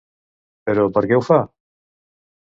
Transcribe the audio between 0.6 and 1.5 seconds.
Però per què ho fa?